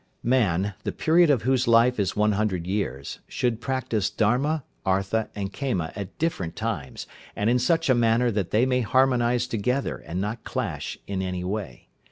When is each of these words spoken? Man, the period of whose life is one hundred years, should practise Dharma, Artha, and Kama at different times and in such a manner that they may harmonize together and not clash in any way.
Man, 0.23 0.73
the 0.83 0.91
period 0.91 1.29
of 1.29 1.43
whose 1.43 1.67
life 1.67 1.99
is 1.99 2.15
one 2.15 2.31
hundred 2.31 2.65
years, 2.65 3.19
should 3.27 3.61
practise 3.61 4.09
Dharma, 4.09 4.63
Artha, 4.83 5.29
and 5.35 5.53
Kama 5.53 5.93
at 5.95 6.17
different 6.17 6.55
times 6.55 7.05
and 7.35 7.51
in 7.51 7.59
such 7.59 7.87
a 7.87 7.93
manner 7.93 8.31
that 8.31 8.49
they 8.49 8.65
may 8.65 8.81
harmonize 8.81 9.45
together 9.45 9.97
and 9.99 10.19
not 10.19 10.43
clash 10.43 10.97
in 11.05 11.21
any 11.21 11.43
way. 11.43 11.89